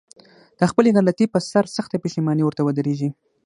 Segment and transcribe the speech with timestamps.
[0.59, 3.09] د خپلې غلطي په سر سخته پښېماني ورته ودرېږي.